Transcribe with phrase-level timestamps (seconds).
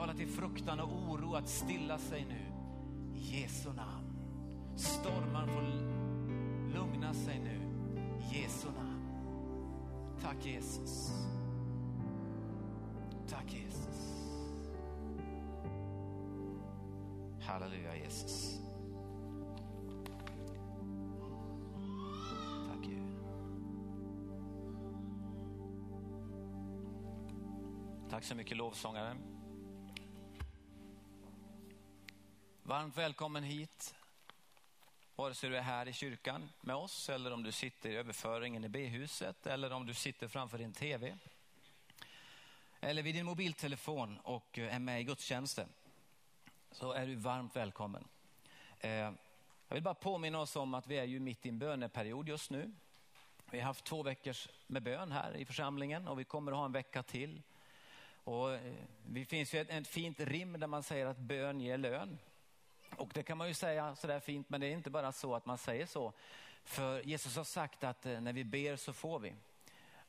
[0.00, 2.52] talar till fruktan och oro att stilla sig nu.
[3.14, 4.16] I Jesu namn.
[4.76, 5.62] Stormar får
[6.74, 7.60] lugna sig nu.
[8.00, 9.02] I Jesu namn.
[10.22, 11.12] Tack Jesus.
[13.28, 14.26] Tack Jesus.
[17.40, 18.60] Halleluja Jesus.
[22.68, 23.02] Tack Gud.
[28.10, 29.16] Tack så mycket lovsångare.
[32.70, 33.94] Varmt välkommen hit.
[35.16, 38.64] Vare sig du är här i kyrkan med oss eller om du sitter i överföringen
[38.64, 41.16] i B-huset eller om du sitter framför din TV.
[42.80, 45.68] Eller vid din mobiltelefon och eh, är med i gudstjänsten.
[46.70, 48.04] Så är du varmt välkommen.
[48.80, 52.28] Eh, jag vill bara påminna oss om att vi är ju mitt i en böneperiod
[52.28, 52.72] just nu.
[53.50, 56.64] Vi har haft två veckor med bön här i församlingen och vi kommer att ha
[56.64, 57.42] en vecka till.
[58.24, 58.74] Och eh,
[59.06, 62.18] det finns ju ett, ett fint rim där man säger att bön ger lön.
[62.96, 65.46] Och det kan man ju säga sådär fint, men det är inte bara så att
[65.46, 66.12] man säger så.
[66.64, 69.34] För Jesus har sagt att eh, när vi ber så får vi.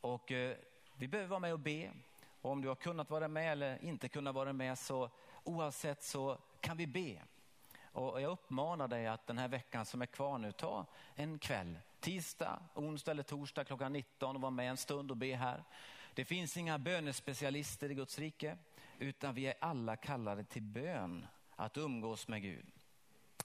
[0.01, 0.57] Och eh,
[0.95, 1.91] vi behöver vara med och be.
[2.41, 5.09] Och om du har kunnat vara med eller inte kunnat vara med så
[5.43, 7.21] oavsett så kan vi be.
[7.93, 11.77] Och jag uppmanar dig att den här veckan som är kvar nu, ta en kväll,
[11.99, 15.63] tisdag, onsdag eller torsdag klockan 19 och var med en stund och be här.
[16.13, 18.57] Det finns inga bönespecialister i Guds rike,
[18.99, 21.27] utan vi är alla kallade till bön
[21.61, 22.65] att umgås med Gud.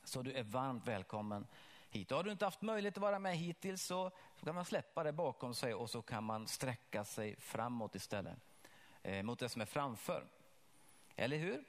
[0.04, 1.46] Så du är varmt välkommen
[1.90, 2.10] hit.
[2.10, 4.10] Har du inte haft möjlighet att vara med hittills så,
[4.44, 8.38] kan man släppa det bakom sig och så kan man sträcka sig framåt istället.
[9.02, 10.26] Eh, mot det som är framför.
[11.16, 11.64] Eller hur?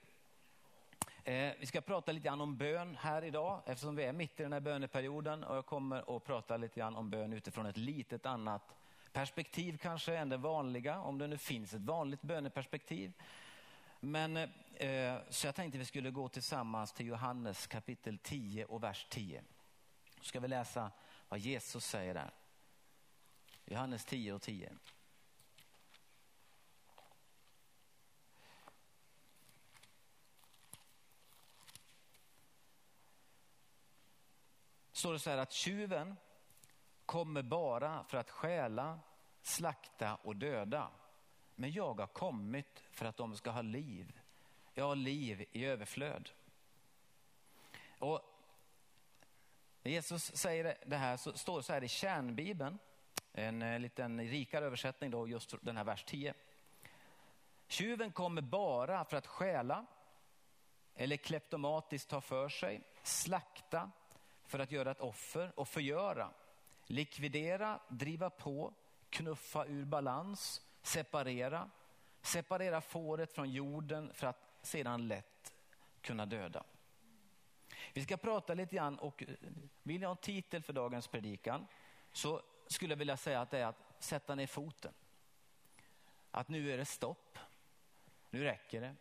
[1.23, 4.44] Eh, vi ska prata lite grann om bön här idag eftersom vi är mitt i
[4.44, 8.25] den här böneperioden och jag kommer att prata lite grann om bön utifrån ett litet
[8.25, 8.75] annat
[9.12, 13.14] perspektiv kanske än det vanliga, om det nu finns ett vanligt böneperspektiv.
[14.00, 19.08] Men, eh, så jag tänkte vi skulle gå tillsammans till Johannes kapitel 10 och vers
[19.09, 19.44] 10.
[20.19, 20.91] Så ska vi läsa
[21.30, 22.31] vad Jesus säger där.
[23.66, 24.72] Johannes 10 och 10.
[34.97, 36.16] står det så här att tjuven
[37.06, 39.00] kommer bara för att stjäla,
[39.41, 40.91] slakta och döda.
[41.59, 44.19] Men jag har kommit för att de ska ha liv.
[44.73, 46.29] Jag har liv i överflöd.
[48.00, 48.22] Och
[49.81, 52.79] när Jesus säger det här så står det så här i kärnbibeln,
[53.34, 56.34] en eh, liten rikare översättning då, just den här vers 10.
[57.68, 59.85] Tjuven kommer bara för att stjäla
[60.95, 63.91] eller kleptomatiskt ta för sig, slakta,
[64.45, 66.29] för att göra ett offer och förgöra,
[66.85, 68.74] likvidera, driva på,
[69.09, 71.70] knuffa ur balans, separera,
[72.22, 75.53] separera fåret från jorden för att sedan lätt
[76.02, 76.64] kunna döda.
[77.94, 79.30] Vi ska prata lite grann och eh,
[79.84, 81.68] vill jag ha en titel för dagens predikan
[82.12, 84.94] så skulle jag vilja säga att det är att sätta ner foten.
[86.31, 87.40] Att nu är det stopp.
[88.30, 88.96] Nu räcker det.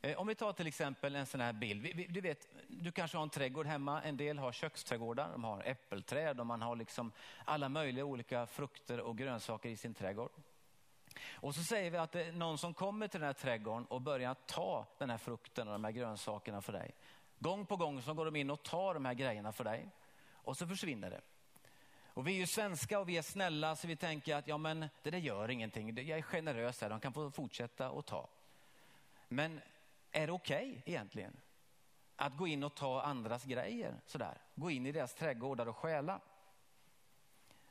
[0.00, 2.12] Eh, om vi tar till exempel en sån här bild.
[2.12, 4.02] Du, vet, du kanske har en trädgård hemma.
[4.02, 5.32] En del har köksträdgårdar.
[5.32, 7.12] De har äppelträd och man har liksom
[7.44, 10.30] alla möjliga olika frukter och grönsaker i sin trädgård.
[11.32, 14.00] Och så säger vi att det är någon som kommer till den här trädgården och
[14.00, 16.94] börjar ta den här frukten och de här grönsakerna för dig.
[17.38, 19.88] Gång på gång så går de in och tar de här grejerna för dig
[20.32, 21.20] och så försvinner det.
[22.14, 24.88] Och vi är ju svenska och vi är snälla så vi tänker att ja men
[25.02, 26.06] det där gör ingenting.
[26.08, 28.28] Jag är generös här, de kan få fortsätta att ta.
[29.28, 29.60] Men
[30.10, 31.36] är det okej okay, egentligen?
[32.16, 34.38] Att gå in och ta andras grejer sådär.
[34.54, 36.20] Gå in i deras trädgårdar och stjäla.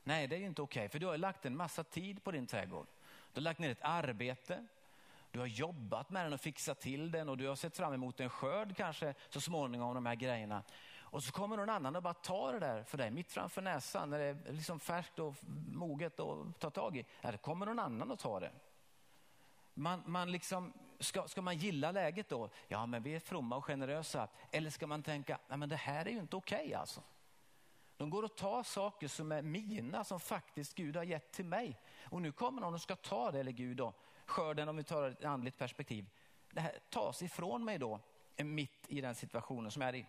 [0.03, 2.31] Nej, det är ju inte okej, okay, för du har lagt en massa tid på
[2.31, 2.87] din trädgård.
[3.33, 4.65] Du har lagt ner ett arbete,
[5.31, 8.19] du har jobbat med den och fixat till den och du har sett fram emot
[8.19, 10.63] en skörd kanske så småningom de här grejerna.
[10.99, 14.09] Och så kommer någon annan och bara tar det där för dig mitt framför näsan
[14.09, 15.35] när det är liksom färskt och
[15.71, 17.05] moget att ta tag i.
[17.21, 18.51] Ja, kommer någon annan och tar det.
[19.73, 22.49] Man, man liksom, ska, ska man gilla läget då?
[22.67, 24.27] Ja, men vi är fromma och generösa.
[24.51, 27.01] Eller ska man tänka, nej men det här är ju inte okej okay, alltså.
[28.01, 31.79] De går och tar saker som är mina, som faktiskt Gud har gett till mig.
[32.03, 33.93] Och nu kommer någon och ska ta det, eller Gud då,
[34.25, 36.09] skörden om vi tar ett andligt perspektiv.
[36.51, 37.99] Det här tas ifrån mig då,
[38.37, 40.05] mitt i den situationen som jag är i.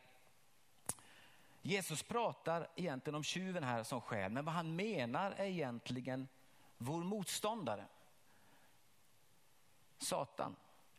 [1.62, 6.28] Jesus pratar egentligen om tjuven här som skäl, men vad han menar är egentligen
[6.78, 7.84] vår motståndare.
[9.98, 10.56] Satan.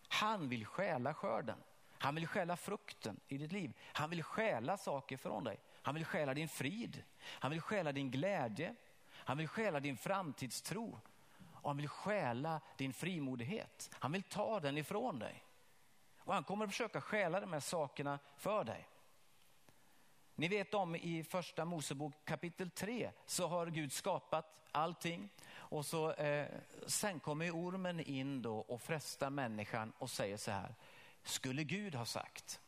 [0.08, 1.58] Han vill stjäla skörden.
[1.90, 3.74] Han vill stjäla frukten i ditt liv.
[3.94, 5.60] Han vill stjäla saker från dig.
[5.84, 7.04] Han vill stjäla din frid.
[7.20, 8.76] Han vill stjäla din glädje.
[9.10, 11.00] Han vill stjäla din framtidstro.
[11.54, 13.90] Och han vill stjäla din frimodighet.
[13.94, 15.44] Han vill ta den ifrån dig.
[16.18, 18.88] Och han kommer att försöka stjäla de här sakerna för dig.
[20.36, 26.12] Ni vet om i första Mosebok kapitel 3 så har Gud skapat allting och så,
[26.12, 26.48] eh,
[26.88, 30.76] sen kommer ormen in då och frestar människan och säger så här,
[31.24, 32.60] skulle Gud ha sagt?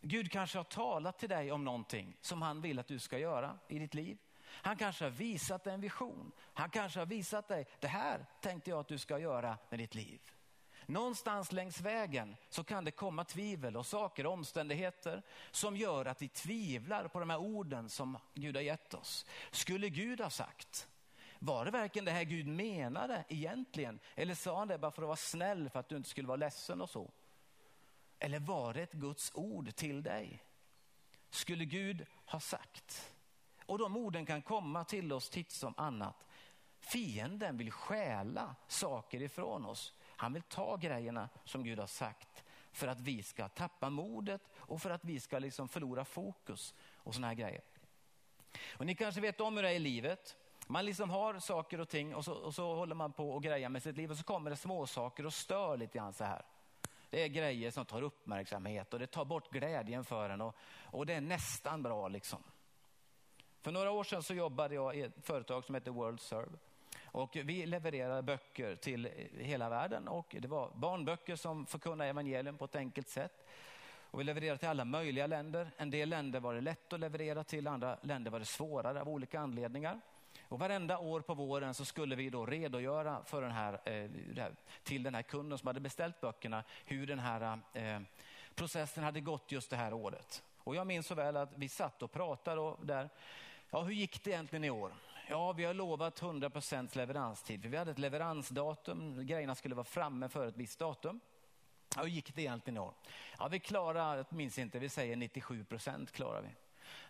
[0.00, 3.58] Gud kanske har talat till dig om någonting som han vill att du ska göra
[3.68, 4.18] i ditt liv.
[4.44, 6.32] Han kanske har visat dig en vision.
[6.54, 9.94] Han kanske har visat dig, det här tänkte jag att du ska göra med ditt
[9.94, 10.20] liv.
[10.86, 16.22] Någonstans längs vägen så kan det komma tvivel och saker och omständigheter som gör att
[16.22, 19.26] vi tvivlar på de här orden som Gud har gett oss.
[19.50, 20.88] Skulle Gud ha sagt?
[21.38, 24.00] Var det verkligen det här Gud menade egentligen?
[24.14, 26.36] Eller sa han det bara för att vara snäll för att du inte skulle vara
[26.36, 27.10] ledsen och så?
[28.18, 30.44] Eller var det ett Guds ord till dig?
[31.30, 33.14] Skulle Gud ha sagt?
[33.66, 36.26] Och de orden kan komma till oss titt som annat.
[36.80, 39.92] Fienden vill stjäla saker ifrån oss.
[40.16, 44.82] Han vill ta grejerna som Gud har sagt för att vi ska tappa modet och
[44.82, 47.62] för att vi ska liksom förlora fokus och såna här grejer.
[48.70, 50.36] Och ni kanske vet om hur det är i livet.
[50.66, 53.68] Man liksom har saker och ting och så, och så håller man på och grejer
[53.68, 56.42] med sitt liv och så kommer det små saker och stör lite grann så här.
[57.10, 61.06] Det är grejer som tar uppmärksamhet och det tar bort glädjen för en och, och
[61.06, 62.42] det är nästan bra liksom.
[63.60, 66.58] För några år sedan så jobbade jag i ett företag som heter World Serve.
[67.04, 72.64] Och vi levererar böcker till hela världen och det var barnböcker som förkunnar evangelium på
[72.64, 73.46] ett enkelt sätt.
[74.10, 75.70] Och vi levererade till alla möjliga länder.
[75.76, 79.08] En del länder var det lätt att leverera till, andra länder var det svårare av
[79.08, 80.00] olika anledningar.
[80.48, 84.50] Och varenda år på våren så skulle vi då redogöra för den här, eh,
[84.82, 88.00] till den här kunden som hade beställt böckerna hur den här eh,
[88.54, 90.42] processen hade gått just det här året.
[90.58, 93.08] Och jag minns så väl att vi satt och pratade och där,
[93.70, 94.92] ja hur gick det egentligen i år?
[95.30, 99.26] Ja, vi har lovat 100% leveranstid, för vi hade ett leveransdatum.
[99.26, 101.20] Grejerna skulle vara framme för ett visst datum.
[101.96, 102.94] Ja, hur gick det egentligen i år?
[103.38, 106.48] Ja, vi klarar, jag minns inte, vi säger 97 procent klarar vi.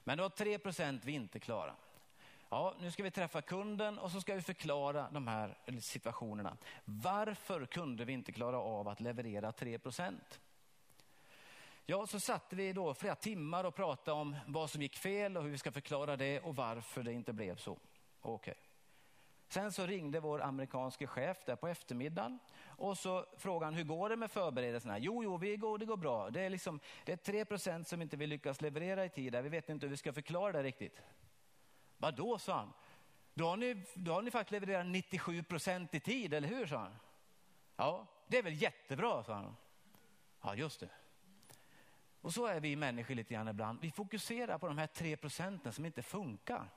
[0.05, 1.75] Men det var 3 procent vi inte klarade.
[2.51, 6.57] Ja, nu ska vi träffa kunden och så ska vi förklara de här situationerna.
[6.85, 9.79] Varför kunde vi inte klara av att leverera 3?
[11.87, 15.43] Ja, så satt vi då flera timmar och pratade om vad som gick fel och
[15.43, 17.79] hur vi ska förklara det och varför det inte blev så.
[18.21, 18.53] Okej.
[18.53, 18.55] Okay.
[19.49, 24.09] Sen så ringde vår amerikanske chef där på eftermiddagen och så frågade han hur går
[24.09, 24.99] det med förberedelserna?
[24.99, 26.31] Jo, jo, vi går, det går bra.
[26.31, 29.37] Det är, liksom, det är 3 som inte vi lyckas leverera i tid.
[29.43, 31.01] Vi vet inte hur vi ska förklara det riktigt.
[31.99, 32.73] Vadå, sa han.
[33.35, 36.67] Då har, ni, då har ni faktiskt levererat 97 procent i tid, eller hur?
[36.67, 36.97] sa han.
[37.77, 39.57] Ja, det är väl jättebra, sa han.
[40.43, 40.89] Ja, just det.
[42.21, 43.81] Och så är vi människor lite grann ibland.
[43.81, 46.71] Vi fokuserar på de här tre procenten som inte funkar.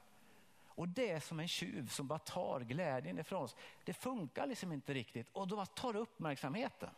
[0.66, 3.56] Och det är som en tjuv som bara tar glädjen ifrån oss.
[3.84, 6.90] Det funkar liksom inte riktigt och då tar uppmärksamheten.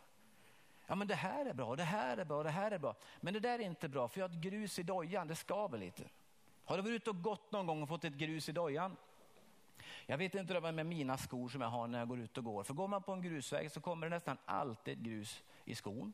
[0.86, 2.96] Ja men det här är bra, det här är bra, det här är bra.
[3.20, 5.78] Men det där är inte bra för jag har ett grus i dojan, det skaver
[5.78, 6.02] lite.
[6.64, 8.96] Har du varit ute och gått någon gång och fått ett grus i dojan?
[10.06, 12.44] Jag vet inte det med mina skor som jag har när jag går ut och
[12.44, 12.62] går.
[12.62, 16.12] För går man på en grusväg så kommer det nästan alltid grus i skon.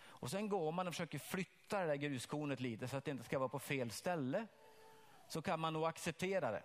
[0.00, 3.24] Och sen går man och försöker flytta det där gruskornet lite så att det inte
[3.24, 4.46] ska vara på fel ställe.
[5.28, 6.62] Så kan man nog acceptera det.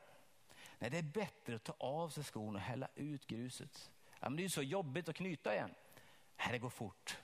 [0.79, 3.91] Nej, det är bättre att ta av sig skon och hälla ut gruset.
[4.19, 5.73] Ja, men det är ju så jobbigt att knyta igen.
[6.37, 7.17] Nej, det går fort.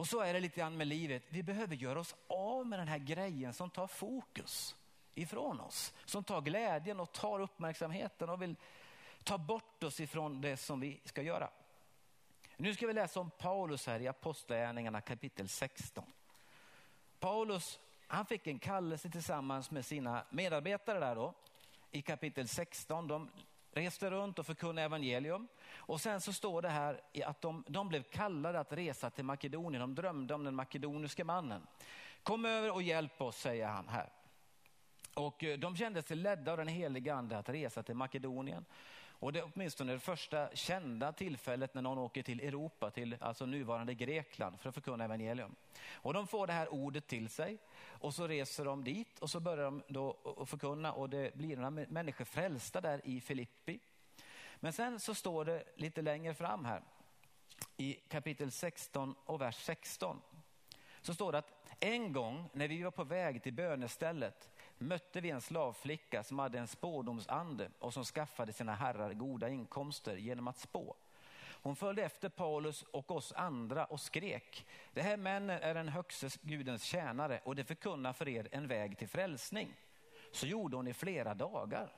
[0.00, 1.22] Och så är det lite grann med livet.
[1.28, 4.76] Vi behöver göra oss av med den här grejen som tar fokus
[5.14, 5.94] ifrån oss.
[6.04, 8.56] Som tar glädjen och tar uppmärksamheten och vill
[9.24, 11.50] ta bort oss ifrån det som vi ska göra.
[12.56, 16.12] Nu ska vi läsa om Paulus här i Apostlagärningarna kapitel 16.
[17.18, 21.34] Paulus han fick en kallelse tillsammans med sina medarbetare där då
[21.90, 23.08] i kapitel 16.
[23.08, 23.30] De
[23.72, 25.48] reste runt och förkunnade evangelium.
[25.74, 29.80] Och sen så står det här att de, de blev kallade att resa till Makedonien.
[29.80, 31.66] De drömde om den makedoniske mannen.
[32.22, 34.12] Kom över och hjälp oss, säger han här.
[35.14, 38.64] Och eh, de kände sig ledda av den heliga ande att resa till Makedonien.
[39.20, 43.46] Och det är åtminstone det första kända tillfället när någon åker till Europa, till alltså
[43.46, 45.54] nuvarande Grekland för att förkunna evangelium.
[45.92, 47.58] Och de får det här ordet till sig
[47.88, 51.70] och så reser de dit och så börjar de då förkunna och det blir några
[51.70, 53.80] människor frälsta där i Filippi.
[54.56, 56.82] Men sen så står det lite längre fram här
[57.76, 60.20] i kapitel 16 och vers 16.
[61.00, 64.50] Så står det att en gång när vi var på väg till bönestället
[64.80, 70.16] mötte vi en slavflicka som hade en spådomsande och som skaffade sina herrar goda inkomster
[70.16, 70.96] genom att spå.
[71.62, 76.28] Hon följde efter Paulus och oss andra och skrek, det här männen är den högste
[76.42, 79.74] gudens tjänare och det förkunnar för er en väg till frälsning.
[80.32, 81.92] Så gjorde hon i flera dagar.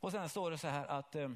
[0.00, 1.30] Och sen står det så här att eh,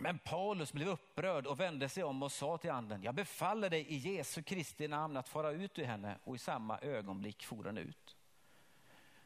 [0.00, 3.86] men Paulus blev upprörd och vände sig om och sa till anden, jag befaller dig
[3.88, 7.78] i Jesu Kristi namn att fara ut ur henne och i samma ögonblick for den
[7.78, 8.16] ut.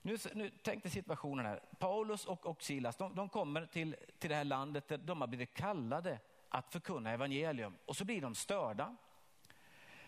[0.02, 1.60] Nu, nu tänk dig situationen här.
[1.78, 5.28] Paulus och, och Silas de, de, kommer till, till det här landet där de har
[5.28, 8.96] blivit kallade att förkunna evangelium och så blir de störda.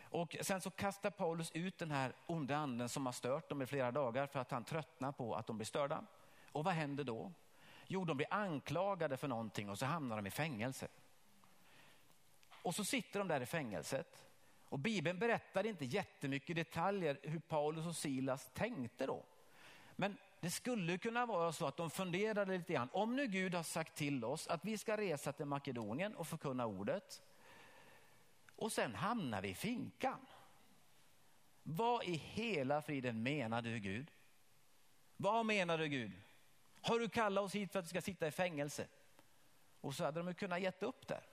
[0.02, 3.66] Och sen så kastar Paulus ut den här onda anden som har stört dem i
[3.66, 6.04] flera dagar för att han tröttnar på att de blir störda.
[6.52, 7.32] Och vad händer då?
[7.86, 10.88] Jo, de blir anklagade för någonting och så hamnar de i fängelse.
[12.62, 14.24] Och så sitter de där i fängelset.
[14.68, 19.24] Och Bibeln berättar inte jättemycket detaljer hur Paulus och Silas tänkte då.
[19.96, 22.88] Men det skulle kunna vara så att de funderade lite grann.
[22.92, 26.66] Om nu Gud har sagt till oss att vi ska resa till Makedonien och förkunna
[26.66, 27.22] ordet
[28.56, 30.26] och sen hamnar vi i finkan.
[31.62, 34.10] Vad i hela friden menar du Gud?
[35.16, 36.12] Vad menar du Gud?
[36.86, 38.86] Har du kallat oss hit för att vi ska sitta i fängelse?
[39.80, 41.26] Och så hade de kunnat gett upp där.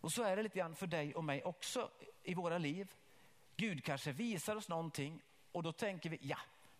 [0.00, 1.90] Och så är det lite grann för dig och mig också
[2.22, 2.92] i våra liv.
[3.56, 5.22] Gud kanske visar oss någonting
[5.52, 6.38] och då tänker vi, ja,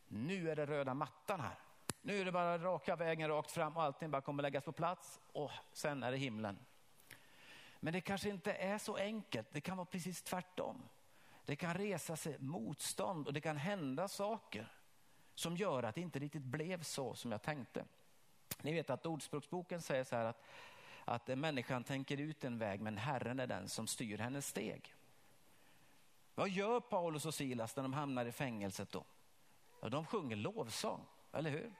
[0.08, 1.58] nu är det röda mattan här.
[2.02, 5.20] Nu är det bara raka vägen rakt fram och allting bara kommer läggas på plats
[5.32, 6.58] och sen är det himlen.
[7.80, 9.48] Men det kanske inte är så enkelt.
[9.52, 10.88] Det kan vara precis tvärtom.
[11.44, 14.77] Det kan resa sig motstånd och det kan hända saker
[15.38, 17.84] som gör att det inte riktigt blev så som jag tänkte.
[18.62, 20.44] Ni vet att Ordspråksboken säger så här att,
[21.04, 24.94] att människan tänker ut en väg men Herren är den som styr hennes steg.
[26.34, 29.04] Vad gör Paulus och Silas när de hamnar i fängelset då?
[29.80, 31.72] Ja, de sjunger lovsång, eller hur?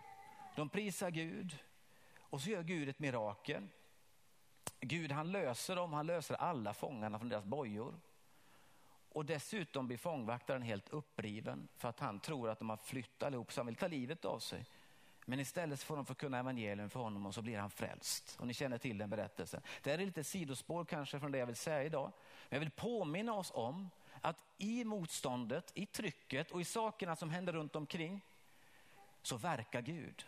[0.57, 1.59] De prisar Gud
[2.19, 3.69] och så gör Gud ett mirakel.
[4.81, 7.95] Gud han löser dem, han löser alla fångarna från deras bojor.
[9.09, 13.53] Och dessutom blir fångvaktaren helt uppriven för att han tror att de har flytt allihop
[13.53, 14.65] så han vill ta livet av sig.
[15.25, 18.37] Men istället får de förkunna evangelium för honom och så blir han frälst.
[18.41, 19.63] Och ni känner till den berättelsen.
[19.83, 22.13] Det här är lite sidospår kanske från det jag vill säga idag.
[22.49, 27.31] Men jag vill påminna oss om att i motståndet, i trycket och i sakerna som
[27.31, 28.21] händer runt omkring
[29.23, 30.27] så verkar Gud.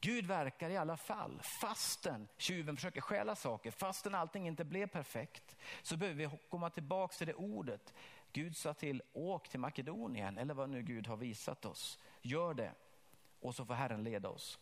[0.00, 5.56] Gud verkar i alla fall, fastän tjuven försöker stjäla saker, fastän allting inte blev perfekt,
[5.82, 7.94] så behöver vi komma tillbaka till det ordet.
[8.32, 11.98] Gud sa till, åk till Makedonien, eller vad nu Gud har visat oss.
[12.22, 12.72] Gör det,
[13.40, 14.58] och så får Herren leda oss.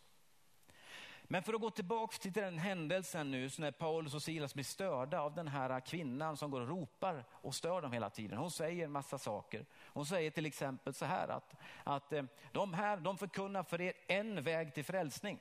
[1.27, 4.63] Men för att gå tillbaka till den händelsen nu, så när Paulus och Silas blir
[4.63, 8.37] störda av den här kvinnan som går och ropar och stör dem hela tiden.
[8.37, 9.65] Hon säger en massa saker.
[9.73, 13.93] Hon säger till exempel så här att, att eh, de här de förkunnar för er
[14.07, 15.39] en väg till frälsning.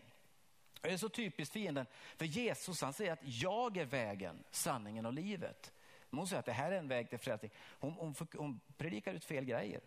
[0.80, 1.86] Det är så typiskt fienden,
[2.16, 5.72] för Jesus han säger att jag är vägen, sanningen och livet.
[6.10, 7.50] Men hon säger att det här är en väg till frälsning.
[7.58, 9.80] Hon, hon, hon predikar ut fel grejer.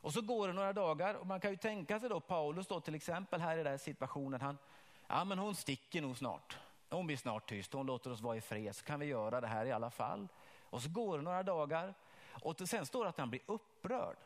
[0.00, 2.80] Och så går det några dagar och man kan ju tänka sig då Paulus då
[2.80, 4.40] till exempel här i den här situationen.
[4.40, 4.58] Han,
[5.08, 6.58] ja men hon sticker nog snart.
[6.90, 9.46] Hon blir snart tyst, hon låter oss vara i fred, så kan vi göra det
[9.46, 10.28] här i alla fall.
[10.62, 11.94] Och så går det några dagar
[12.42, 14.16] och sen står det att han blir upprörd.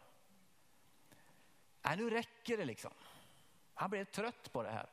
[1.83, 2.91] Ja, nu räcker det liksom.
[3.75, 4.87] Han blev trött på det här.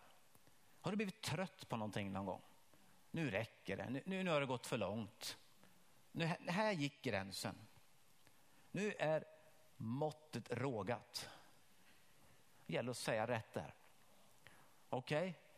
[0.81, 2.41] Har du blivit trött på någonting någon gång?
[3.11, 5.37] Nu räcker det, nu, nu, nu har det gått för långt.
[6.11, 7.55] Nu, här gick gränsen.
[8.71, 9.23] Nu är
[9.77, 11.29] måttet rågat.
[12.65, 13.73] Det gäller att säga rätt där.
[14.89, 15.29] Okej?
[15.29, 15.48] Okay?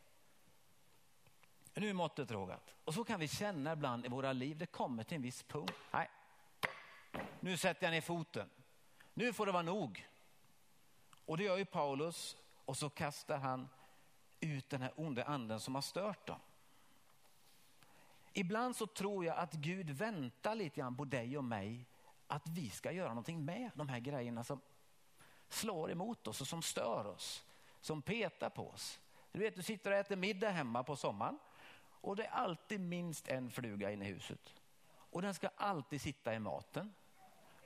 [1.82, 2.76] Nu är måttet rågat.
[2.84, 5.74] Och så kan vi känna ibland i våra liv, det kommer till en viss punkt.
[5.92, 6.10] Nej,
[7.40, 8.50] nu sätter jag ner foten.
[9.14, 10.08] Nu får det vara nog.
[11.26, 13.70] Och det gör ju Paulus och så kastar han
[14.40, 16.40] ut den här onda anden som har stört dem.
[18.34, 21.86] Ibland så tror jag att Gud väntar lite grann på dig och mig
[22.28, 24.62] att vi ska göra någonting med de här grejerna som
[25.50, 27.46] slår emot oss och som stör oss,
[27.80, 29.00] som petar på oss.
[29.32, 31.40] Du vet, du sitter och äter middag hemma på sommaren
[32.02, 34.54] och det är alltid minst en fluga inne i huset.
[34.94, 36.94] Och den ska alltid sitta i maten.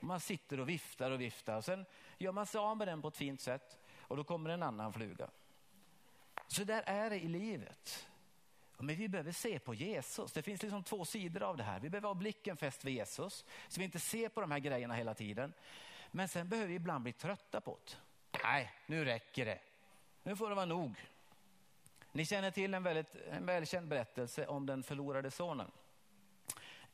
[0.00, 1.86] Man sitter och viftar och viftar sen
[2.18, 4.92] gör man sig av med den på ett fint sätt och då kommer en annan
[4.92, 5.30] fluga.
[6.46, 8.08] Så där är det i livet.
[8.78, 10.32] Men vi behöver se på Jesus.
[10.32, 11.80] Det finns liksom två sidor av det här.
[11.80, 14.94] Vi behöver ha blicken fäst vid Jesus så vi inte ser på de här grejerna
[14.94, 15.52] hela tiden.
[16.10, 17.96] Men sen behöver vi ibland bli trötta på det.
[18.42, 19.60] Nej, nu räcker det.
[20.22, 20.96] Nu får det vara nog.
[22.16, 25.70] Ni känner till en, väldigt, en välkänd berättelse om den förlorade sonen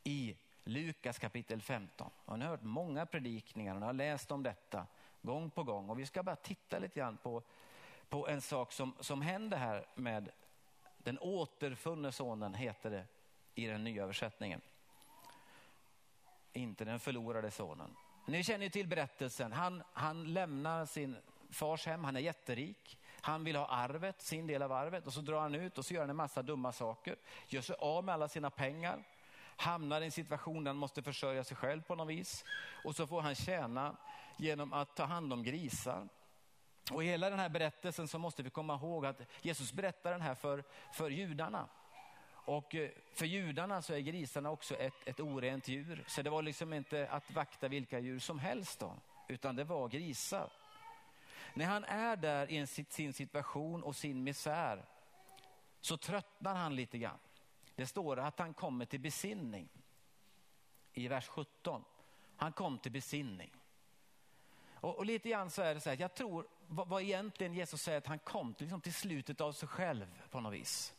[0.03, 2.09] i Lukas kapitel 15.
[2.25, 4.87] Och ni har hört många predikningar och ni har läst om detta
[5.21, 5.89] gång på gång.
[5.89, 7.43] Och vi ska bara titta lite grann på,
[8.09, 10.29] på en sak som, som händer här med
[10.97, 13.05] den återfunne sonen, heter det
[13.55, 14.61] i den nya översättningen.
[16.53, 17.95] Inte den förlorade sonen.
[18.27, 19.51] Ni känner ju till berättelsen.
[19.51, 21.17] Han, han lämnar sin
[21.49, 22.99] fars hem, han är jätterik.
[23.25, 25.93] Han vill ha arvet, sin del av arvet och så drar han ut och så
[25.93, 27.15] gör han en massa dumma saker.
[27.47, 29.03] Gör sig av med alla sina pengar.
[29.55, 32.45] Hamnar i en situation där han måste försörja sig själv på något vis.
[32.83, 33.95] Och så får han tjäna
[34.37, 36.07] genom att ta hand om grisar.
[36.91, 40.21] Och i hela den här berättelsen så måste vi komma ihåg att Jesus berättar den
[40.21, 40.63] här för,
[40.93, 41.67] för judarna.
[42.45, 46.03] Och eh, för judarna så är grisarna också ett, ett orent djur.
[46.07, 48.95] Så det var liksom inte att vakta vilka djur som helst då,
[49.27, 50.49] utan det var grisar.
[51.53, 54.85] När han är där i sin situation och sin misär
[55.81, 57.19] så tröttnar han lite grann.
[57.75, 59.69] Det står att han kommer till besinning
[60.93, 61.83] i vers 17.
[62.35, 63.51] Han kom till besinning.
[64.83, 67.81] Och, och lite grann så är det så här, jag tror vad, vad egentligen Jesus
[67.81, 70.93] säger att han kom till, liksom till slutet av sig själv på något vis.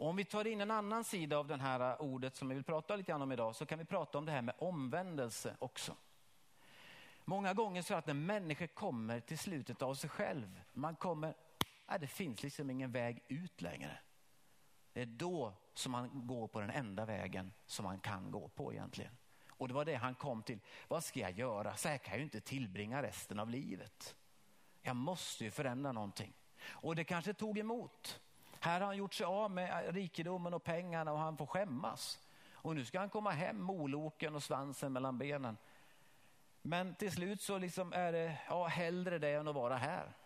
[0.00, 2.54] Och om vi tar in en annan sida av det här äh, ordet som vi
[2.54, 5.56] vill prata lite grann om idag så kan vi prata om det här med omvändelse
[5.58, 5.96] också.
[7.24, 11.34] Många gånger så att när människor kommer till slutet av sig själv, man kommer,
[11.88, 13.98] nej, det finns liksom ingen väg ut längre.
[14.92, 18.72] Det är då som man går på den enda vägen som man kan gå på
[18.72, 19.16] egentligen.
[19.48, 20.58] Och det var det han kom till.
[20.88, 21.76] Vad ska jag göra?
[21.76, 24.16] Så här kan jag ju inte tillbringa resten av livet.
[24.82, 26.32] Jag måste ju förändra någonting.
[26.62, 28.20] Och det kanske tog emot.
[28.60, 32.20] Här har han gjort sig av med rikedomen och pengarna och han får skämmas.
[32.52, 35.56] Och nu ska han komma hem, moloken och svansen mellan benen.
[36.62, 40.16] Men till slut så liksom är det ja, hellre det än att vara här.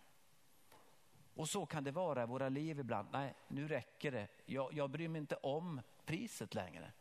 [1.34, 3.08] Och så kan det vara i våra liv ibland.
[3.12, 4.28] Nej, nu räcker det.
[4.44, 6.92] Jag, jag bryr mig inte om priset längre.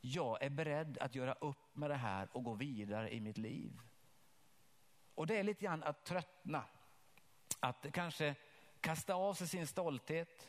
[0.00, 3.80] Jag är beredd att göra upp med det här och gå vidare i mitt liv.
[5.14, 6.64] Och det är lite grann att tröttna.
[7.60, 8.34] Att kanske
[8.80, 10.48] kasta av sig sin stolthet.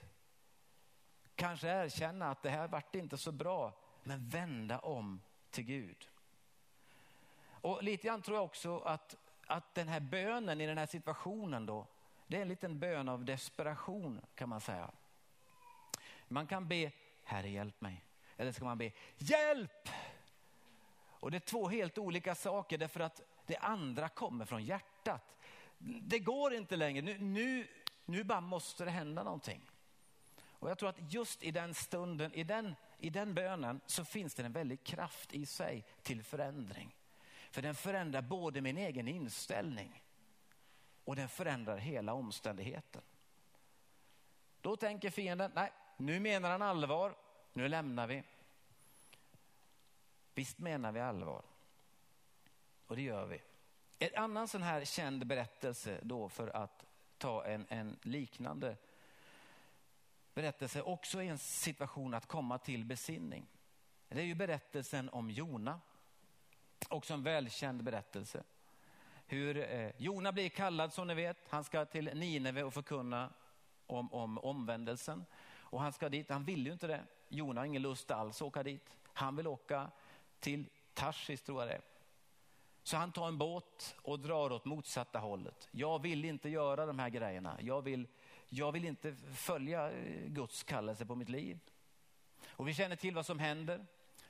[1.36, 3.74] Kanske erkänna att det här vart inte så bra.
[4.04, 6.10] Men vända om till Gud.
[7.68, 9.16] Och lite grann tror jag också att,
[9.48, 11.88] att den här bönen i den här situationen då,
[12.28, 14.92] det är en liten bön av desperation kan man säga.
[16.28, 16.92] Man kan be,
[17.24, 18.04] Herre hjälp mig.
[18.38, 19.90] Eller ska man be, hjälp!
[21.00, 25.38] Och det är två helt olika saker därför att det andra kommer från hjärtat.
[26.02, 27.68] Det går inte längre, nu, nu,
[28.06, 29.62] nu bara måste det hända någonting.
[30.50, 34.36] Och jag tror att just i den stunden, i den, i den bönen så finns
[34.36, 36.97] det en väldig kraft i sig till förändring.
[37.58, 40.04] För den förändrar både min egen inställning
[41.06, 43.02] och den förändrar hela omständigheten.
[44.62, 47.16] Då tänker fienden, nej, nu menar han allvar,
[47.54, 48.24] nu lämnar vi.
[50.34, 51.44] Visst menar vi allvar.
[52.88, 53.42] Och det gör vi.
[54.00, 56.86] En annan sån här känd berättelse då för att
[57.18, 58.78] ta en, en liknande
[60.34, 63.48] berättelse, också i en situation att komma till besinning.
[64.08, 65.82] Det är ju berättelsen om Jona.
[66.90, 68.44] Också en välkänd berättelse.
[69.26, 71.38] Hur eh, Jona blir kallad som ni vet.
[71.50, 73.34] Han ska till Nineve och förkunna
[73.88, 75.26] om, om omvändelsen.
[75.70, 77.04] Och han ska dit, han vill ju inte det.
[77.30, 78.98] Jona har ingen lust alls att åka dit.
[79.14, 79.92] Han vill åka
[80.40, 81.82] till Tarsis tror jag det är.
[82.84, 85.70] Så han tar en båt och drar åt motsatta hållet.
[85.72, 87.58] Jag vill inte göra de här grejerna.
[87.62, 88.08] Jag vill,
[88.50, 91.60] jag vill inte följa eh, Guds kallelse på mitt liv.
[92.48, 93.86] Och vi känner till vad som händer.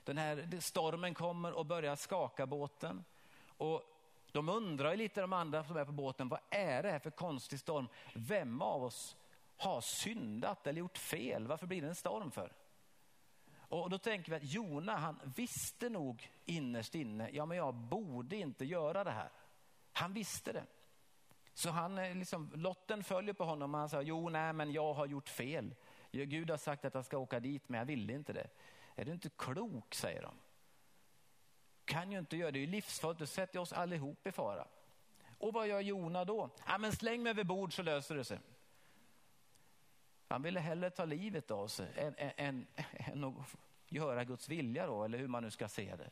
[0.07, 3.03] Den här stormen kommer och börjar skaka båten.
[3.57, 3.83] Och
[4.31, 7.59] de undrar lite de andra som är på båten, vad är det här för konstig
[7.59, 7.87] storm?
[8.13, 9.15] Vem av oss
[9.57, 11.47] har syndat eller gjort fel?
[11.47, 12.53] Varför blir det en storm för?
[13.69, 18.35] Och då tänker vi att Jona, han visste nog innerst inne, ja men jag borde
[18.35, 19.29] inte göra det här.
[19.93, 20.63] Han visste det.
[21.53, 24.93] Så han, eh, liksom, lotten följer på honom och han sa, jo nej men jag
[24.93, 25.75] har gjort fel.
[26.11, 28.47] Gud har sagt att jag ska åka dit men jag ville inte det.
[28.97, 30.33] Är du inte klok, säger de.
[31.85, 34.67] Kan ju inte göra det, det är livsfarligt, du sätter oss allihop i fara.
[35.37, 36.49] Och vad gör Jona då?
[36.67, 38.39] Ja, men släng mig över bord så löser det sig.
[40.27, 43.35] Han ville hellre ta livet av sig än, än, än, än att
[43.87, 46.09] göra Guds vilja då, eller hur man nu ska se det.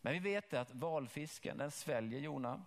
[0.00, 2.62] Men vi vet att valfisken den sväljer Jona.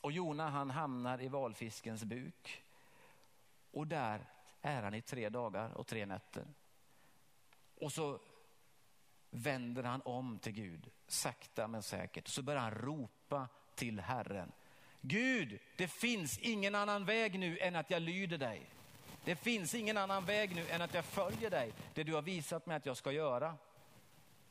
[0.00, 2.64] Och Jona han hamnar i valfiskens buk.
[3.70, 4.26] Och där
[4.66, 6.46] är han i tre dagar och tre nätter.
[7.80, 8.20] Och så
[9.30, 12.28] vänder han om till Gud, sakta men säkert.
[12.28, 14.52] Så börjar han ropa till Herren.
[15.00, 18.70] Gud, det finns ingen annan väg nu än att jag lyder dig.
[19.24, 22.66] Det finns ingen annan väg nu än att jag följer dig, det du har visat
[22.66, 23.56] mig att jag ska göra.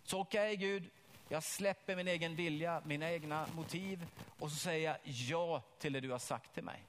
[0.04, 0.90] Så okej okay, Gud,
[1.30, 4.08] jag släpper min egen vilja, mina egna motiv
[4.40, 6.84] och så säger jag ja till det du har sagt till mig.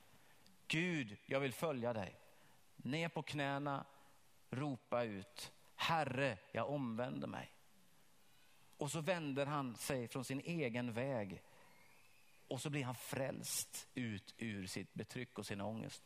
[0.69, 2.15] Gud, jag vill följa dig.
[2.87, 3.87] Ner på knäna,
[4.51, 7.53] ropa ut, Herre, jag omvänder mig.
[8.77, 11.43] Och så vänder han sig från sin egen väg
[12.49, 16.03] och så blir han frälst ut ur sitt betryck och sin ångest.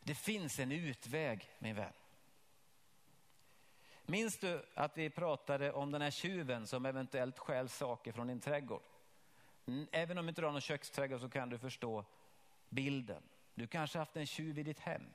[0.00, 1.92] Det finns en utväg min vän.
[4.02, 8.40] Minns du att vi pratade om den här tjuven som eventuellt stjäl saker från din
[8.40, 8.82] trädgård?
[9.92, 12.04] Även om du inte har någon köksträdgård så kan du förstå
[12.68, 13.22] bilden.
[13.60, 15.06] Du kanske haft en tjuv i ditt hem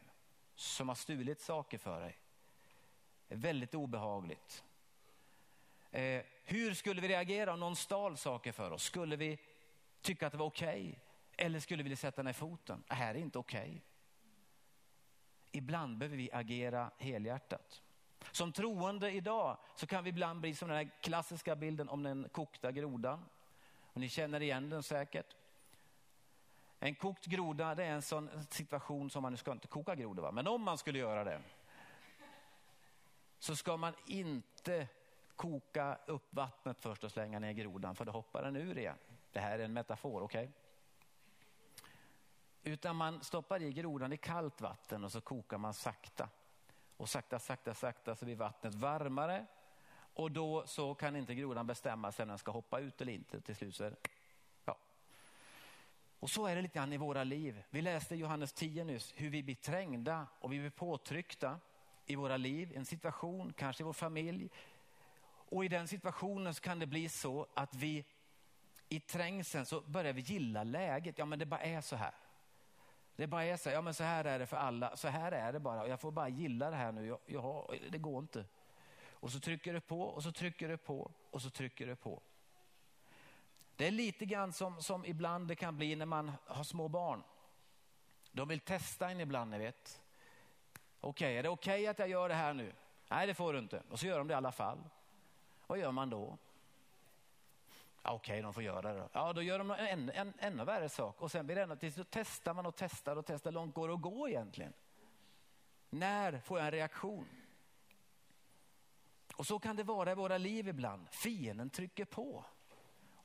[0.56, 2.18] som har stulit saker för dig.
[3.28, 4.64] Det är väldigt obehagligt.
[5.92, 8.84] Eh, hur skulle vi reagera om någon stal saker för oss?
[8.84, 9.40] Skulle vi
[10.02, 10.90] tycka att det var okej?
[10.90, 11.46] Okay?
[11.46, 12.84] Eller skulle vi sätta ner foten?
[12.88, 13.62] Det här är inte okej.
[13.62, 13.82] Okay.
[15.52, 17.82] Ibland behöver vi agera helhjärtat.
[18.32, 22.30] Som troende idag så kan vi ibland bli som den här klassiska bilden om den
[22.32, 23.26] kokta grodan.
[23.82, 25.36] Och ni känner igen den säkert.
[26.80, 30.24] En kokt groda det är en sån situation som man, nu ska inte koka grodor
[30.24, 30.32] va?
[30.32, 31.42] men om man skulle göra det.
[33.40, 34.88] Så ska man inte
[35.36, 38.98] koka upp vattnet först och slänga ner grodan för då hoppar den ur igen.
[39.32, 40.44] Det här är en metafor, okej?
[40.44, 40.54] Okay?
[42.74, 46.30] Utan man stoppar i grodan i kallt vatten och så kokar man sakta.
[46.98, 49.46] Och sakta, sakta, sakta så blir vattnet varmare
[50.14, 53.42] och då så kan inte grodan bestämma sig om den ska hoppa ut eller inte.
[53.42, 53.98] Till slut så är det.
[56.20, 57.64] Och så är det lite grann i våra liv.
[57.70, 61.60] Vi läste i Johannes 10 nyss hur vi blir trängda och vi blir påtryckta
[62.06, 64.50] i våra liv, en situation, kanske i vår familj.
[65.50, 68.06] Och i den situationen så kan det bli så att vi
[68.90, 71.18] i trängseln så börjar vi gilla läget.
[71.18, 72.14] Ja men det bara är så här.
[73.16, 75.32] Det bara är så här, ja men så här är det för alla, så här
[75.32, 75.88] är det bara.
[75.88, 78.46] Jag får bara gilla det här nu, jag, jag, det går inte.
[79.10, 82.22] Och så trycker det på och så trycker det på och så trycker det på.
[83.76, 87.24] Det är lite grann som, som ibland det kan bli när man har små barn.
[88.32, 90.02] De vill testa en ibland, ni vet.
[91.00, 92.74] Okej, okay, är det okej okay att jag gör det här nu?
[93.10, 93.84] Nej, det får du inte.
[93.90, 94.84] Och så gör de det i alla fall.
[95.68, 96.38] Vad gör man då?
[98.04, 99.00] Ja, Okej, okay, de får göra det.
[99.00, 99.10] Då.
[99.14, 101.22] Ja, då gör de en, en, en ännu värre sak.
[101.22, 103.52] Och sen blir det ännu, tills testar man och testar och testar.
[103.52, 104.74] Hur långt går det att gå egentligen?
[105.90, 107.28] När får jag en reaktion?
[109.36, 111.10] Och så kan det vara i våra liv ibland.
[111.10, 112.46] Fienden trycker på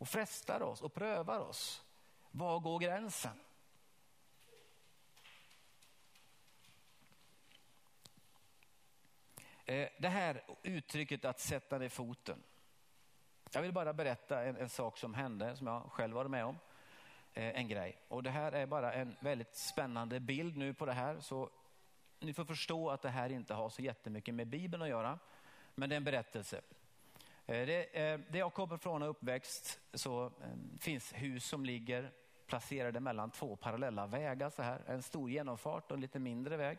[0.00, 1.84] och frestar oss och prövar oss.
[2.30, 3.40] Var går gränsen?
[9.64, 12.42] Eh, det här uttrycket att sätta ner foten.
[13.52, 16.58] Jag vill bara berätta en, en sak som hände, som jag själv varit med om.
[17.34, 17.98] Eh, en grej.
[18.08, 21.20] Och det här är bara en väldigt spännande bild nu på det här.
[21.20, 21.50] Så
[22.20, 25.18] ni får förstå att det här inte har så jättemycket med Bibeln att göra.
[25.74, 26.60] Men det är en berättelse.
[27.50, 30.30] Eh, det, eh, där jag kommer från och uppväxt så eh,
[30.78, 32.12] finns hus som ligger
[32.46, 34.82] placerade mellan två parallella vägar så här.
[34.86, 36.78] En stor genomfart och en lite mindre väg.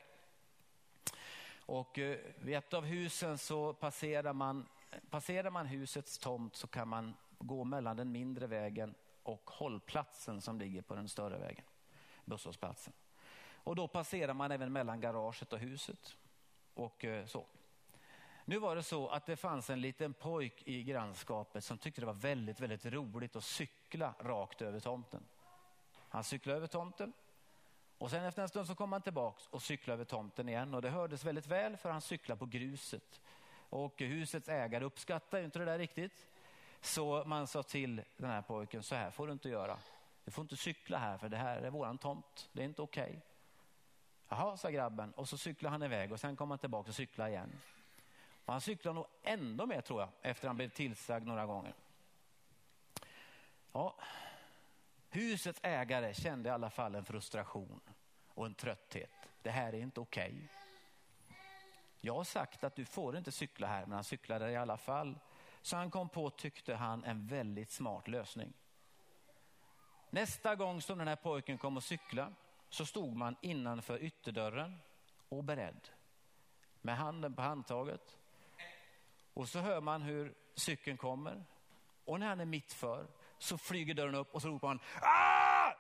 [1.66, 2.00] Och
[2.38, 4.68] vid ett av husen så passerar man
[5.10, 10.60] passerar man husets tomt så kan man gå mellan den mindre vägen och hållplatsen som
[10.60, 11.66] ligger på den större vägen,
[12.26, 12.94] busshållplatsen.
[13.54, 16.18] Och då passerar man även mellan garaget och huset.
[16.74, 17.46] Och så.
[18.52, 22.06] Nu var det så att det fanns en liten pojk i grannskapet som tyckte det
[22.06, 25.24] var väldigt, väldigt roligt att cykla rakt över tomten.
[26.10, 27.14] Han cyklade över tomten
[27.98, 30.82] och sen efter en stund så kom han tillbaks och cyklade över tomten igen och
[30.82, 33.22] det hördes väldigt väl för han cyklade på gruset.
[33.70, 36.28] Och husets ägare uppskattade inte det där riktigt.
[36.82, 39.78] Så man sa till den här pojken, så här får du inte göra.
[40.26, 42.50] Du får inte cykla här för det här är våran tomt.
[42.52, 43.04] Det är inte okej.
[43.04, 43.20] Okay.
[44.30, 47.30] Jaha, sa grabben och så cyklade han iväg och sen kom han tillbaka och cyklade
[47.30, 47.52] igen.
[48.46, 51.74] Och han cyklade nog ändå mer tror jag efter han blev tillsagd några gånger.
[53.72, 53.96] Ja,
[55.10, 57.82] husets ägare kände i alla fall en frustration
[58.28, 59.12] och en trötthet.
[59.42, 60.32] Det här är inte okej.
[60.32, 60.48] Okay.
[62.00, 65.20] Jag har sagt att du får inte cykla här, men han cyklade i alla fall.
[65.62, 68.54] Så han kom på, tyckte han, en väldigt smart lösning.
[70.10, 72.34] Nästa gång som den här pojken kom och cykla
[72.70, 74.80] så stod man innanför ytterdörren
[75.30, 75.90] och beredd.
[76.82, 78.18] Med handen på handtaget.
[79.34, 81.46] Och så hör man hur cykeln kommer.
[82.06, 85.74] Och när han är mitt för så flyger dörren upp och så ropar han Aah!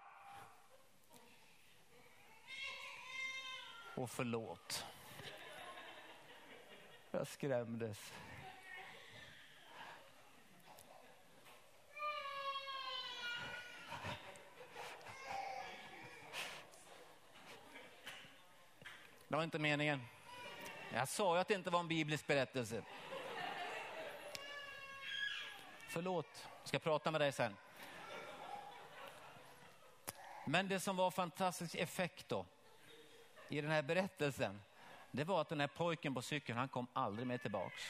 [3.95, 4.85] Och förlåt.
[7.11, 8.13] Jag skrämdes.
[19.27, 20.01] Det var inte meningen.
[20.93, 22.83] Jag sa ju att det inte var en biblisk berättelse.
[25.93, 27.55] Förlåt, jag ska prata med dig sen.
[30.45, 32.45] Men det som var fantastisk effekt då
[33.49, 34.61] i den här berättelsen,
[35.11, 37.83] det var att den här pojken på cykeln, han kom aldrig mer tillbaks.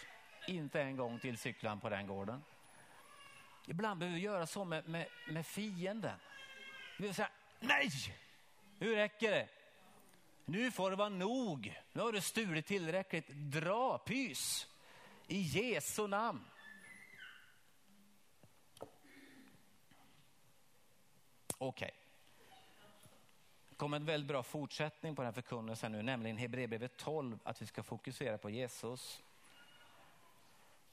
[0.47, 2.43] Inte en gång till cyklade han på den gården.
[3.67, 6.19] Ibland behöver vi göra så med, med, med fienden.
[6.97, 7.89] Vi vill säga, nej,
[8.79, 9.47] nu räcker det.
[10.45, 11.81] Nu får det vara nog.
[11.93, 13.29] Nu har du stulit tillräckligt.
[13.29, 14.67] Dra, pys.
[15.27, 16.45] I Jesu namn.
[21.63, 21.85] Okej.
[21.85, 21.97] Okay.
[23.69, 27.61] Det kommer en väldigt bra fortsättning på den här förkunnelsen nu, nämligen Hebreerbrevet 12, att
[27.61, 29.23] vi ska fokusera på Jesus.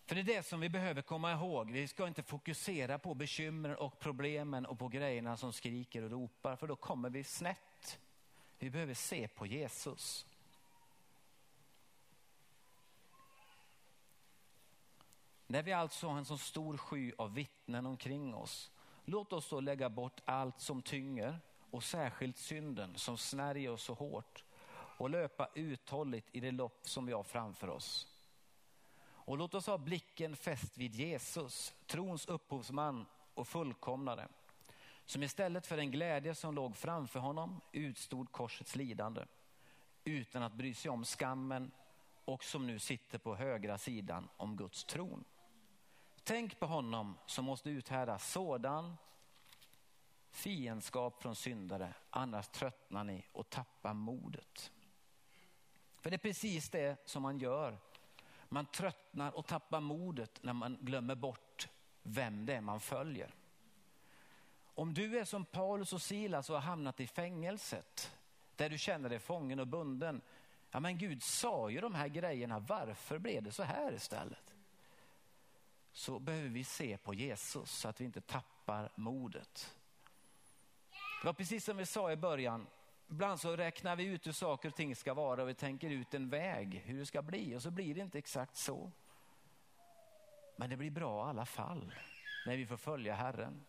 [0.06, 1.70] För det är det som vi behöver komma ihåg.
[1.70, 6.56] Vi ska inte fokusera på bekymren och problemen och på grejerna som skriker och ropar,
[6.56, 7.98] för då kommer vi snett.
[8.58, 10.26] Vi behöver se på Jesus.
[15.46, 18.70] När vi alltså har en så stor sky av vittnen omkring oss,
[19.08, 21.40] låt oss då lägga bort allt som tynger
[21.70, 27.06] och särskilt synden som snärjer oss så hårt och löpa uthålligt i det lopp som
[27.06, 28.08] vi har framför oss.
[29.00, 34.28] Och låt oss ha blicken fäst vid Jesus, trons upphovsman och fullkomnare,
[35.04, 39.24] som istället för den glädje som låg framför honom utstod korsets lidande
[40.04, 41.70] utan att bry sig om skammen
[42.24, 45.24] och som nu sitter på högra sidan om Guds tron.
[46.28, 48.96] Tänk på honom som måste uthärda sådan
[50.30, 54.72] fiendskap från syndare, annars tröttnar ni och tappar modet.
[56.00, 57.78] För det är precis det som man gör.
[58.48, 61.68] Man tröttnar och tappar modet när man glömmer bort
[62.02, 63.34] vem det är man följer.
[64.64, 68.16] Om du är som Paulus och Silas och har hamnat i fängelset,
[68.56, 70.20] där du känner dig fången och bunden.
[70.70, 74.54] Ja men Gud sa ju de här grejerna, varför blev det så här istället?
[75.98, 79.76] Så behöver vi se på Jesus så att vi inte tappar modet.
[81.20, 82.66] Det var precis som vi sa i början,
[83.08, 86.14] ibland så räknar vi ut hur saker och ting ska vara och vi tänker ut
[86.14, 88.92] en väg, hur det ska bli och så blir det inte exakt så.
[90.56, 91.94] Men det blir bra i alla fall
[92.46, 93.64] när vi får följa Herren.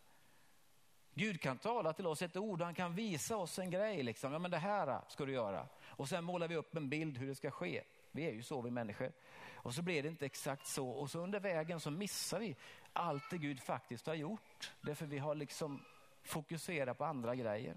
[1.14, 4.04] Gud kan tala till oss ett ord, han kan visa oss en grej.
[4.04, 4.34] Liksom.
[4.34, 5.68] Ja, men det här ska du göra.
[5.84, 7.84] Och sen målar vi upp en bild hur det ska ske.
[8.12, 9.12] Vi är ju så vi människor.
[9.54, 10.90] Och så blir det inte exakt så.
[10.90, 12.56] Och så under vägen så missar vi
[12.94, 14.74] allt det Gud faktiskt har gjort.
[14.82, 15.86] Därför vi har liksom
[16.24, 17.76] fokuserat på andra grejer.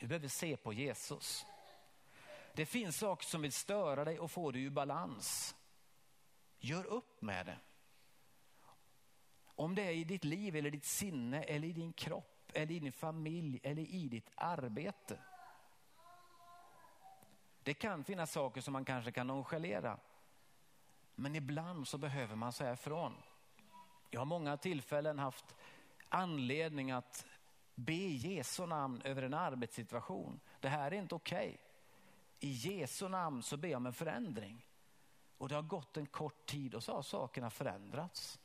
[0.00, 1.46] Vi behöver se på Jesus.
[2.54, 5.56] Det finns saker som vill störa dig och få dig ur balans.
[6.58, 7.58] Gör upp med det.
[9.44, 12.78] Om det är i ditt liv eller ditt sinne eller i din kropp eller i
[12.78, 15.18] din familj eller i ditt arbete.
[17.70, 19.98] Det kan finnas saker som man kanske kan nonchalera.
[21.14, 23.12] Men ibland så behöver man säga ifrån.
[24.10, 25.44] Jag har många tillfällen haft
[26.08, 27.26] anledning att
[27.74, 30.40] be Jesu namn över en arbetssituation.
[30.60, 31.48] Det här är inte okej.
[31.48, 32.50] Okay.
[32.50, 34.66] I Jesu namn så ber jag om en förändring.
[35.38, 38.40] Och det har gått en kort tid och så har sakerna förändrats.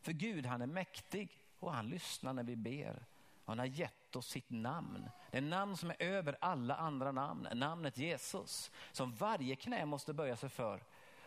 [0.00, 3.06] För Gud han är mäktig och han lyssnar när vi ber.
[3.44, 5.10] Han har gett oss sitt namn.
[5.30, 7.48] Det är namn som är över alla andra namn.
[7.52, 8.70] Namnet Jesus.
[8.92, 10.84] Som varje knä måste böja sig för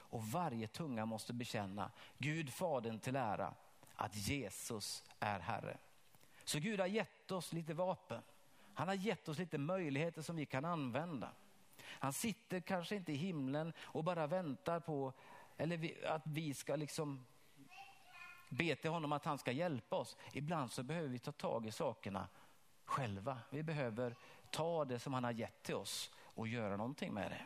[0.10, 1.92] och varje tunga måste bekänna.
[2.18, 3.54] Gud Fadern till ära
[3.96, 5.78] att Jesus är Herre.
[6.44, 8.22] Så Gud har gett oss lite vapen.
[8.74, 11.32] Han har gett oss lite möjligheter som vi kan använda.
[11.82, 15.14] Han sitter kanske inte i himlen och bara väntar på
[15.58, 17.26] eller att vi ska liksom
[18.50, 20.18] be till honom att han ska hjälpa oss.
[20.34, 22.28] Ibland så behöver vi ta tag i sakerna
[22.86, 23.40] själva.
[23.50, 24.16] Vi behöver
[24.52, 27.46] ta det som han har gett till oss och göra någonting med det.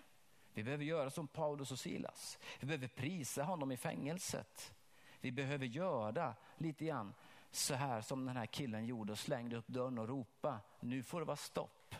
[0.54, 2.40] Vi behöver göra som Paulus och Silas.
[2.60, 4.74] Vi behöver prisa honom i fängelset.
[5.20, 7.14] Vi behöver göra lite grann
[7.52, 10.60] så här som den här killen gjorde och slängde upp dörren och ropa.
[10.80, 11.96] Nu får det vara stopp.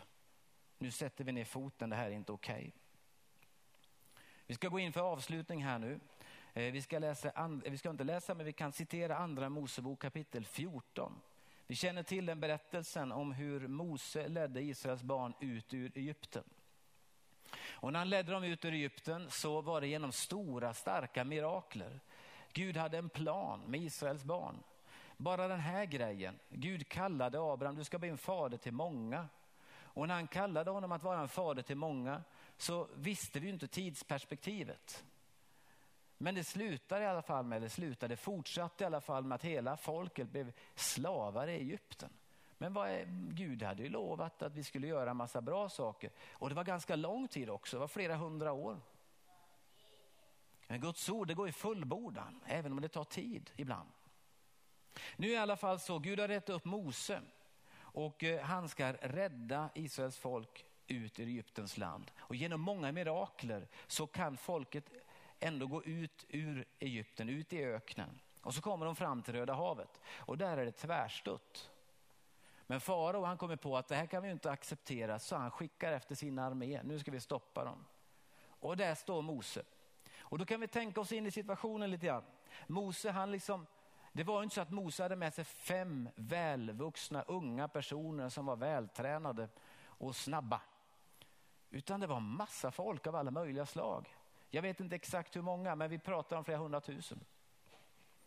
[0.78, 2.54] Nu sätter vi ner foten, det här är inte okej.
[2.54, 2.72] Okay.
[4.46, 6.00] Vi ska gå in för avslutning här nu.
[6.54, 10.02] Eh, vi ska, läsa, eh, vi ska inte läsa, men vi kan citera andra Mosebok
[10.02, 11.20] kapitel 14.
[11.66, 16.44] Vi känner till den berättelsen om hur Mose ledde Israels barn ut ur Egypten.
[17.70, 22.00] Och när han ledde dem ut ur Egypten så var det genom stora starka mirakler.
[22.52, 24.62] Gud hade en plan med Israels barn.
[25.16, 26.38] Bara den här grejen.
[26.48, 29.28] Gud kallade Abraham, du ska bli en fader till många.
[29.72, 32.22] Och när han kallade honom att vara en fader till många
[32.56, 35.04] så visste vi inte tidsperspektivet.
[36.22, 39.44] Men det slutade i alla fall med, det slutade, fortsatte i alla fall med att
[39.44, 42.10] hela folket blev slavar i Egypten.
[42.58, 46.10] Men vad är, Gud hade ju lovat att vi skulle göra en massa bra saker.
[46.32, 48.80] Och det var ganska lång tid också, det var flera hundra år.
[50.66, 53.88] Men Guds ord det går i fullbordan, även om det tar tid ibland.
[55.16, 57.22] Nu är i alla fall så, Gud har rätt upp Mose
[57.74, 62.10] och eh, han ska rädda Israels folk ut ur Egyptens land.
[62.18, 64.90] Och genom många mirakler så kan folket
[65.42, 68.20] ändå gå ut ur Egypten, ut i öknen.
[68.42, 71.70] Och så kommer de fram till Röda havet och där är det tvärstött.
[72.66, 75.92] Men farao han kommer på att det här kan vi inte acceptera så han skickar
[75.92, 76.80] efter sin armé.
[76.84, 77.84] Nu ska vi stoppa dem.
[78.44, 79.62] Och där står Mose.
[80.18, 82.24] Och då kan vi tänka oss in i situationen lite grann.
[82.66, 83.66] Mose han liksom,
[84.12, 88.56] det var inte så att Mose hade med sig fem välvuxna unga personer som var
[88.56, 89.48] vältränade
[89.82, 90.60] och snabba.
[91.70, 94.16] Utan det var massa folk av alla möjliga slag.
[94.54, 97.24] Jag vet inte exakt hur många, men vi pratar om flera hundratusen.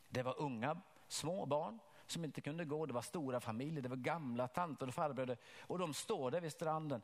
[0.10, 2.86] Det var unga, små barn som inte kunde gå.
[2.86, 5.38] Det var stora familjer, det var gamla tanter och farbröder.
[5.60, 7.02] Och de står där vid stranden.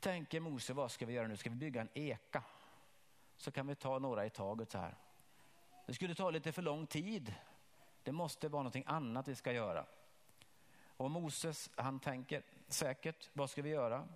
[0.00, 1.36] Tänker Mose, vad ska vi göra nu?
[1.36, 2.42] Ska vi bygga en eka?
[3.36, 4.94] Så kan vi ta några i taget så här.
[5.86, 7.34] Det skulle ta lite för lång tid.
[8.02, 9.86] Det måste vara någonting annat vi ska göra.
[10.96, 14.08] Och Moses, han tänker säkert, vad ska vi göra?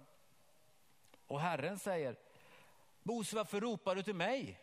[1.27, 2.17] Och Herren säger,
[3.03, 4.61] Bosse, varför ropar du till mig?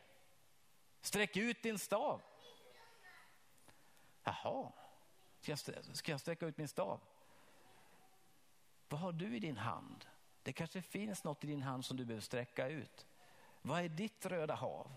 [1.01, 2.21] Sträck ut din stav.
[4.23, 4.71] Jaha,
[5.39, 5.59] ska jag,
[5.95, 6.99] ska jag sträcka ut min stav?
[8.89, 10.05] Vad har du i din hand?
[10.43, 13.07] Det kanske finns något i din hand som du behöver sträcka ut.
[13.61, 14.91] Vad är ditt röda hav?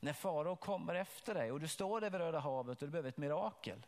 [0.00, 3.08] När farao kommer efter dig och du står där vid Röda havet och du behöver
[3.08, 3.86] ett mirakel.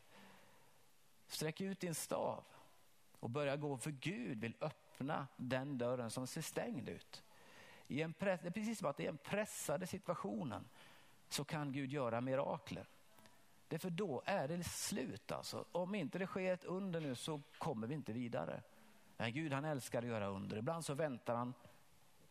[1.27, 2.45] Sträck ut din stav
[3.21, 7.25] och börja gå för Gud vill öppna den dörren som ser stängd ut.
[7.89, 10.69] I en press, det är precis som att i den pressade situationen
[11.29, 12.87] så kan Gud göra mirakler.
[13.69, 15.65] Därför då är det slut alltså.
[15.73, 18.63] Om inte det sker ett under nu så kommer vi inte vidare.
[19.17, 20.57] Men Gud han älskar att göra under.
[20.57, 21.55] Ibland så väntar han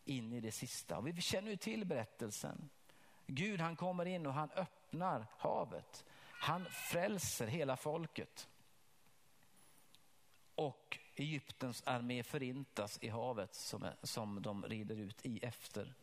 [0.06, 0.98] in i det sista.
[0.98, 2.70] Och vi känner ju till berättelsen.
[3.26, 6.06] Gud han kommer in och han öppnar havet.
[6.32, 8.50] Han frälser hela folket.
[10.56, 15.94] Och Egyptens armé förintas i havet som, som de rider ut i efter.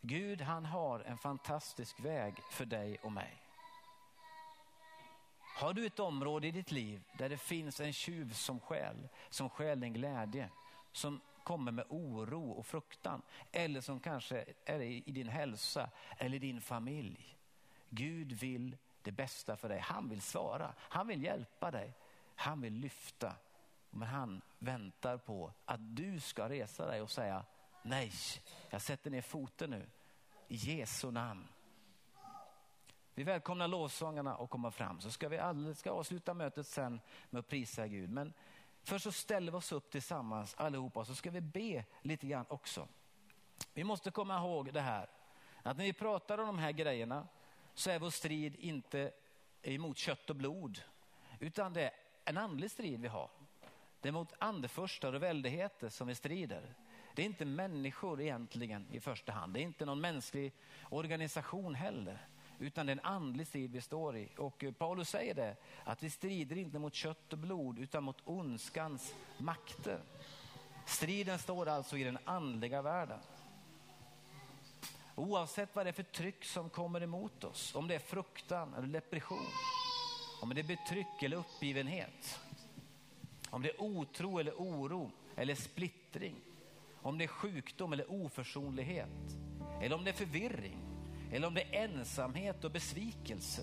[0.00, 3.42] Gud han har en fantastisk väg för dig och mig.
[5.56, 9.50] Har du ett område i ditt liv där det finns en tjuv som skäl, som
[9.50, 10.50] skäl din glädje,
[10.92, 13.22] som kommer med oro och fruktan
[13.52, 17.36] eller som kanske är i din hälsa eller din familj.
[17.88, 19.78] Gud vill det bästa för dig.
[19.78, 21.92] Han vill svara, han vill hjälpa dig,
[22.34, 23.34] han vill lyfta.
[23.90, 27.44] Men han väntar på att du ska resa dig och säga
[27.82, 28.12] nej,
[28.70, 29.86] jag sätter ner foten nu
[30.48, 31.48] i Jesu namn.
[33.14, 37.00] Vi välkomnar lovsångarna att komma fram så ska vi alldeles, ska avsluta mötet sen
[37.30, 38.10] med att prisa Gud.
[38.10, 38.32] Men
[38.82, 42.88] först så ställer vi oss upp tillsammans allihopa så ska vi be lite grann också.
[43.74, 45.08] Vi måste komma ihåg det här
[45.62, 47.28] att när vi pratar om de här grejerna
[47.74, 49.12] så är vår strid inte
[49.62, 50.82] emot kött och blod
[51.40, 51.92] utan det är
[52.24, 53.30] en andlig strid vi har.
[54.00, 56.74] Det är mot andefurstar och väldigheter som vi strider.
[57.14, 59.54] Det är inte människor egentligen i första hand.
[59.54, 60.52] Det är inte någon mänsklig
[60.90, 62.26] organisation heller
[62.60, 64.28] utan det är en andlig strid vi står i.
[64.38, 68.20] Och eh, Paulus säger det, att vi strider inte mot kött och blod utan mot
[68.24, 70.00] ondskans makter.
[70.86, 73.18] Striden står alltså i den andliga världen.
[75.14, 78.86] Oavsett vad det är för tryck som kommer emot oss, om det är fruktan eller
[78.86, 79.46] depression,
[80.42, 82.40] om det är betryck eller uppgivenhet,
[83.50, 86.36] om det är otro eller oro eller splittring,
[87.02, 89.38] om det är sjukdom eller oförsonlighet,
[89.82, 90.78] eller om det är förvirring,
[91.32, 93.62] eller om det är ensamhet och besvikelse,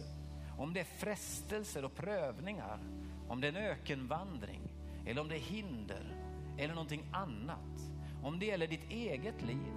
[0.57, 2.79] om det är frestelser och prövningar,
[3.27, 4.61] om det är en ökenvandring,
[5.05, 6.15] eller om det är hinder,
[6.57, 7.81] eller någonting annat.
[8.23, 9.73] Om det gäller ditt eget liv,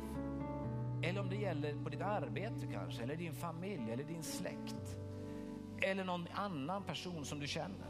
[1.03, 4.97] eller om det gäller på ditt arbete kanske, eller din familj, eller din släkt,
[5.83, 7.90] eller någon annan person som du känner.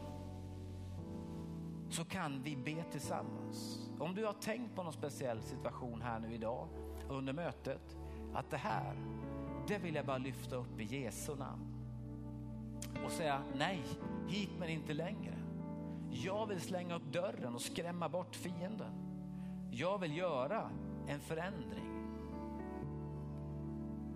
[1.91, 3.89] Så kan vi be tillsammans.
[3.99, 6.67] Om du har tänkt på någon speciell situation här nu idag
[7.09, 7.97] under mötet,
[8.33, 8.95] att det här
[9.67, 11.65] det vill jag bara lyfta upp i Jesu namn.
[13.05, 13.83] Och säga nej,
[14.27, 15.37] hit men inte längre.
[16.09, 18.93] Jag vill slänga upp dörren och skrämma bort fienden.
[19.71, 20.69] Jag vill göra
[21.07, 21.91] en förändring.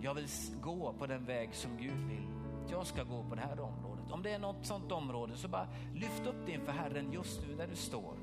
[0.00, 0.28] Jag vill
[0.60, 2.28] gå på den väg som Gud vill.
[2.70, 3.95] Jag ska gå på det här området.
[4.10, 7.56] Om det är något sånt område så bara lyft upp det inför Herren just nu
[7.56, 8.14] där du står.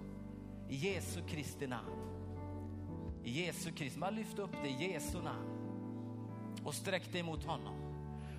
[0.69, 2.13] I Jesu Kristi namn.
[3.23, 5.49] I Jesu Kristi, bara lyft upp det i Jesu namn
[6.63, 7.75] och sträck dig mot honom.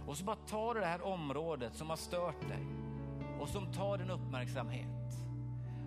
[0.06, 2.66] Och så bara tar du det här området som har stört dig
[3.40, 4.88] och som tar din uppmärksamhet.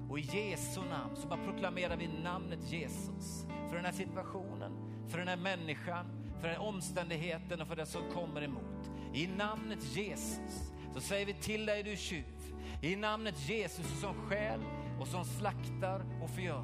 [0.09, 4.71] Och i Jesu namn så bara proklamerar vi namnet Jesus för den här situationen,
[5.07, 6.05] för den här människan,
[6.39, 8.91] för den här omständigheten och för det som kommer emot.
[9.13, 12.23] I namnet Jesus så säger vi till dig du tjuv.
[12.81, 14.59] I namnet Jesus som skäl
[14.99, 16.63] och som slaktar och förgör.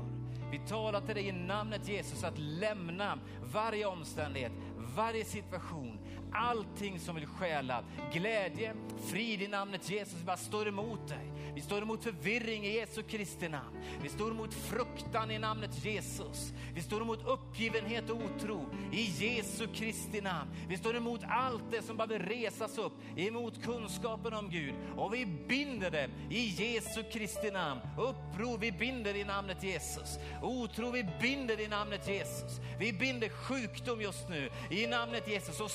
[0.52, 3.20] Vi talar till dig i namnet Jesus att lämna
[3.54, 4.52] varje omständighet,
[4.96, 6.00] varje situation,
[6.34, 8.74] allting som vill stjäla glädje,
[9.12, 10.20] frid i namnet Jesus.
[10.20, 11.34] Vi bara står emot dig.
[11.56, 13.78] Vi står emot förvirring i Jesu Kristi namn.
[14.04, 16.54] Vi står emot fruktan i namnet Jesus.
[16.74, 20.50] Vi står emot uppgivenhet och otro i Jesu Kristi namn.
[20.68, 24.74] Vi står emot allt det som behöver resas upp emot kunskapen om Gud.
[24.96, 27.82] Och vi binder det i Jesu Kristi namn.
[27.98, 30.18] Uppror, vi binder i namnet Jesus.
[30.42, 32.60] Otro, vi binder i namnet Jesus.
[32.80, 35.72] Vi binder sjukdom just nu i namnet Jesus och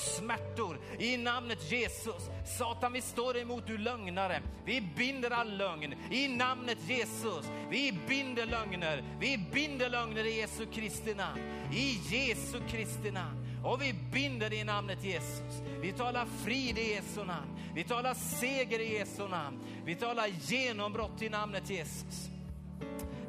[0.49, 2.29] hjärtor i namnet Jesus.
[2.45, 4.41] Satan, vi står emot du lögnare.
[4.65, 7.45] Vi binder all lögn i namnet Jesus.
[7.69, 9.03] Vi binder lögner.
[9.19, 11.41] Vi binder lögner i Jesu Kristi namn.
[11.73, 13.45] I Jesu Kristi namn.
[13.63, 15.61] Och vi binder det i namnet Jesus.
[15.81, 17.57] Vi talar frid i Jesu namn.
[17.75, 19.59] Vi talar seger i Jesu namn.
[19.85, 22.29] Vi talar genombrott i namnet Jesus.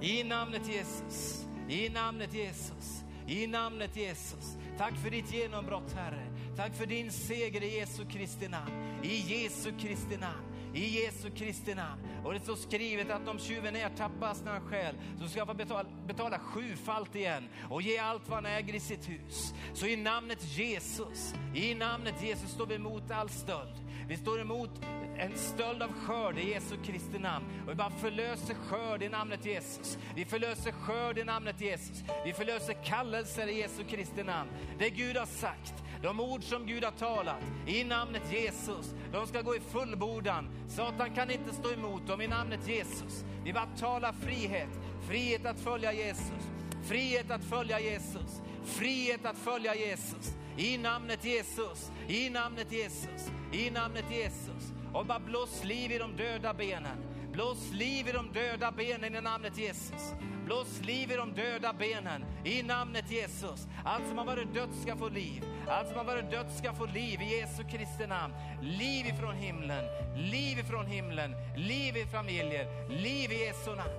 [0.00, 1.46] I namnet Jesus.
[1.68, 3.04] I namnet Jesus.
[3.26, 4.56] I namnet Jesus.
[4.78, 6.29] Tack för ditt genombrott Herre.
[6.60, 8.72] Tack för din seger i Jesu Kristi namn.
[9.02, 10.74] I Jesu Kristi namn.
[10.74, 12.00] I Jesu Kristi namn.
[12.24, 15.54] Och det står skrivet att om tjuven ertappas när han stjäl så ska han få
[15.54, 19.54] betala, betala sjufalt igen och ge allt vad han äger i sitt hus.
[19.74, 23.74] Så i namnet Jesus, i namnet Jesus står vi emot all stöld.
[24.08, 24.70] Vi står emot
[25.18, 27.44] en stöld av skörd i Jesu Kristi namn.
[27.64, 29.98] Och vi bara förlöser skörd i namnet Jesus.
[30.14, 32.04] Vi förlöser skörd i namnet Jesus.
[32.24, 34.50] Vi förlöser kallelser i Jesu Kristi namn.
[34.78, 39.42] Det Gud har sagt, de ord som Gud har talat i namnet Jesus, de ska
[39.42, 40.48] gå i fullbordan.
[40.68, 43.24] Satan kan inte stå emot dem i namnet Jesus.
[43.44, 44.68] Vi bara talar frihet,
[45.08, 46.50] frihet att följa Jesus,
[46.82, 50.34] frihet att följa Jesus, frihet att följa Jesus.
[50.56, 54.72] I namnet Jesus, i namnet Jesus, i namnet Jesus.
[54.92, 56.98] Och bara blås liv i de döda benen.
[57.32, 60.12] Blås liv i de döda benen i namnet Jesus.
[60.50, 63.68] Blås liv i de döda benen i namnet Jesus.
[63.84, 65.44] Allt som har varit dött ska få liv.
[65.68, 68.34] Allt som har varit dött ska få liv i Jesu Kristi namn.
[68.62, 69.84] Liv ifrån himlen,
[70.16, 73.90] liv ifrån himlen, liv i familjer, liv i Jesu namn.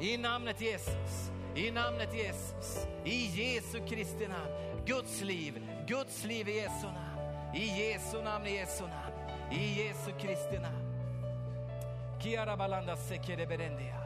[0.00, 4.82] I namnet Jesus, i namnet Jesus, i Jesu Kristi namn.
[4.86, 7.54] Guds liv, Guds liv i Jesu namn.
[7.54, 9.30] I Jesu namn, i Jesu namn.
[9.52, 10.84] I Jesu Kristi namn.
[12.22, 14.03] Kiara balanda sekere berendia.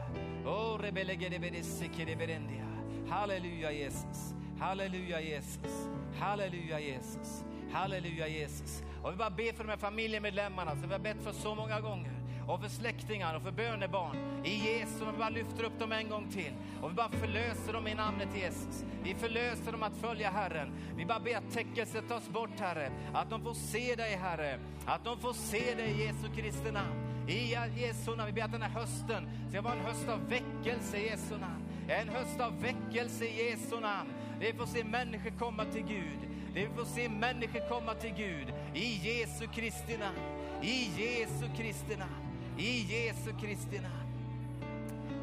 [3.09, 4.33] Halleluja Jesus.
[4.59, 5.87] Halleluja Jesus.
[6.19, 7.43] Halleluja Jesus.
[7.71, 8.83] Halleluja Jesus.
[9.03, 11.79] Och vi bara ber för de här familjemedlemmarna som vi har bett för så många
[11.79, 12.13] gånger.
[12.47, 14.17] Och för släktingar och för bönebarn.
[14.45, 16.53] I Jesus, och vi bara lyfter upp dem en gång till.
[16.81, 18.83] Och vi bara förlöser dem i namnet Jesus.
[19.03, 20.71] Vi förlöser dem att följa Herren.
[20.95, 22.91] Vi bara ber att täckelset tas bort Herre.
[23.13, 24.59] Att de får se dig Herre.
[24.85, 27.08] Att de får se dig i Jesu Kristi namn.
[27.29, 28.25] I Jesu namn.
[28.25, 31.63] Vi ber att den här hösten ska vara en höst av väckelse i Jesu namn.
[31.87, 34.09] En höst av väckelse i Jesu namn.
[34.39, 36.19] Vi får se människor komma till Gud.
[36.53, 38.53] Vi får se människor komma till Gud.
[38.73, 40.17] I Jesu Kristi namn.
[40.61, 42.27] I Jesu Kristi namn.
[42.57, 44.09] I Jesu Kristi namn.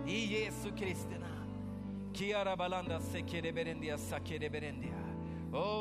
[0.09, 2.13] I Jesu Kristi namn.
[2.15, 5.06] Kiara balanda sekere berendia sakere berendia.
[5.53, 5.77] Oh.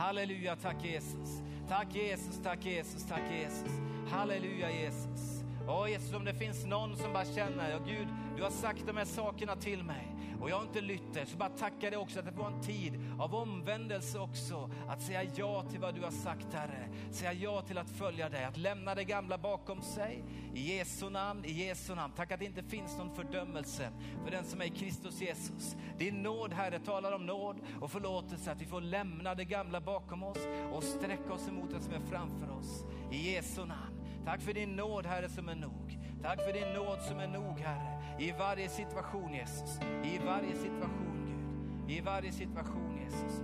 [0.00, 1.42] Halleluja, tack Jesus.
[1.68, 3.70] Tack Jesus, tack Jesus, tack Jesus.
[4.10, 5.39] Halleluja Jesus.
[5.70, 8.96] Ja, Jesus, om det finns någon som bara känner, ja Gud, du har sagt de
[8.96, 12.18] här sakerna till mig och jag har inte lytt det, så bara tacka dig också
[12.18, 14.70] att det var en tid av omvändelse också.
[14.88, 16.88] Att säga ja till vad du har sagt Herre.
[17.10, 20.24] Säga ja till att följa dig, att lämna det gamla bakom sig.
[20.54, 22.12] I Jesu namn, i Jesu namn.
[22.16, 23.90] Tack att det inte finns någon fördömelse
[24.24, 25.76] för den som är i Kristus Jesus.
[25.98, 30.22] Din nåd Herre talar om nåd och förlåtelse, att vi får lämna det gamla bakom
[30.22, 30.38] oss
[30.72, 32.84] och sträcka oss emot det som är framför oss.
[33.10, 33.99] I Jesu namn.
[34.24, 35.98] Tack för din nåd Herre som är nog.
[36.22, 38.02] Tack för din nåd som är nog Herre.
[38.18, 39.80] I varje situation Jesus.
[40.04, 41.90] I varje situation Gud.
[41.96, 43.42] I varje situation Jesus.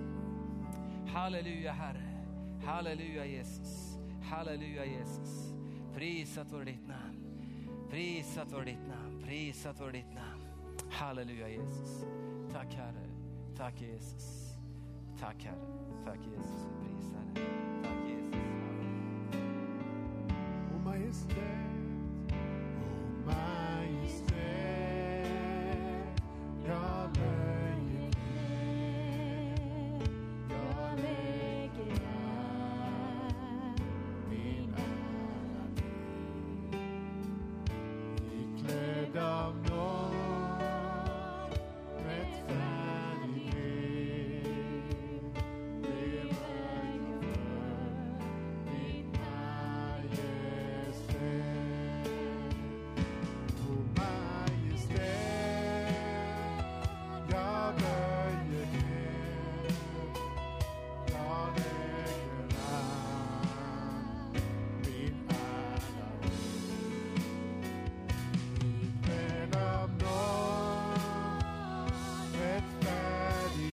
[1.07, 2.03] Halleluja Herre.
[2.65, 3.99] Halleluja Jesus.
[4.23, 5.55] Halleluja Jesus.
[5.95, 7.17] Prisat vare ditt namn.
[7.91, 9.23] Prisat vare ditt namn.
[9.25, 10.47] Prisat vare ditt namn.
[10.91, 12.05] Halleluja Jesus.
[12.53, 13.09] Tack Herre.
[13.57, 14.59] Tack Jesus.
[15.21, 15.67] Tack Herre.
[16.05, 16.67] Tack Jesus.
[16.67, 17.56] Vi prisar dig.
[21.07, 21.27] Tack Jesus.
[21.33, 21.66] O majestät